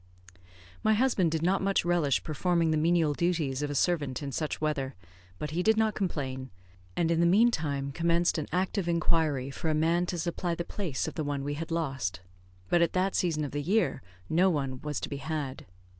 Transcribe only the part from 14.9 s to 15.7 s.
to be had.